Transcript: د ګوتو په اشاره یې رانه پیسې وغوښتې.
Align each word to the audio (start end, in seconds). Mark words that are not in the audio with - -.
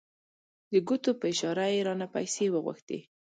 د 0.71 0.73
ګوتو 0.87 1.11
په 1.19 1.25
اشاره 1.33 1.65
یې 1.73 1.81
رانه 1.87 2.07
پیسې 2.15 2.45
وغوښتې. 2.49 2.99